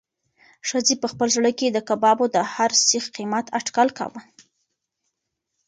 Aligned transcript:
ښځې 0.67 0.95
په 1.01 1.07
خپل 1.11 1.27
زړه 1.37 1.51
کې 1.59 1.67
د 1.71 1.77
کبابو 1.89 2.25
د 2.35 2.37
هر 2.53 2.71
سیخ 2.87 3.03
قیمت 3.15 3.45
اټکل 3.57 3.87
کاوه. 3.97 4.21